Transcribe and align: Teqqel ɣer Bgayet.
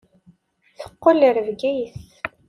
Teqqel 0.79 1.19
ɣer 1.29 1.37
Bgayet. 1.47 1.95